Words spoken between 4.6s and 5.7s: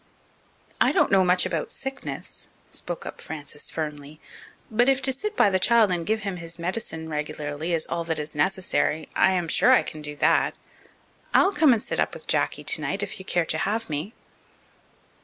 "but if to sit by the